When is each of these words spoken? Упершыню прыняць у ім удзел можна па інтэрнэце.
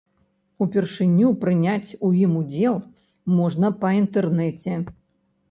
Упершыню 0.65 1.27
прыняць 1.43 1.97
у 2.07 2.09
ім 2.23 2.33
удзел 2.41 2.81
можна 3.37 3.73
па 3.85 3.93
інтэрнэце. 4.01 4.73